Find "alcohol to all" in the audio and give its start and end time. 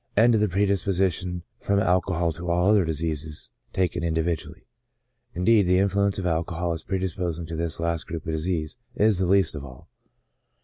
1.79-2.71